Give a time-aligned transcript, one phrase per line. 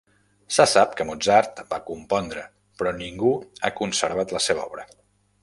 [0.55, 2.47] Se sap que Mozart va compondre,
[2.81, 4.89] però ningú ha conservat la seva obra.